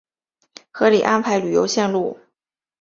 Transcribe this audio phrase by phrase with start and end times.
[0.71, 2.17] 合理安排旅游线路